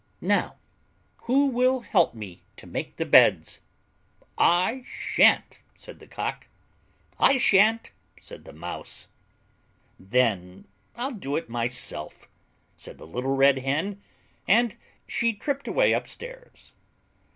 [0.19, 0.55] "And now,
[1.27, 3.59] who'll help me to make the beds?"
[4.35, 6.47] "I shan't," said the Cock.
[7.19, 9.09] "I shan't," said the Mouse.
[9.99, 12.27] "Then I'll do it myself,"
[12.75, 14.01] said the little Red Hen.
[14.47, 14.75] And
[15.07, 16.73] she tripped away upstairs.